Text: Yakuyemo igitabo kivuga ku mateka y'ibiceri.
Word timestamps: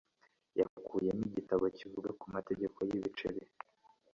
Yakuyemo 0.59 1.23
igitabo 1.29 1.63
kivuga 1.77 2.09
ku 2.19 2.25
mateka 2.33 2.79
y'ibiceri. 2.87 3.41